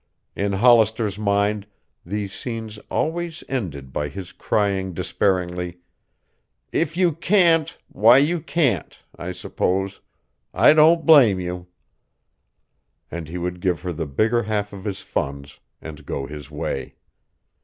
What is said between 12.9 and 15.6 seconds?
And he would give her the bigger half of his funds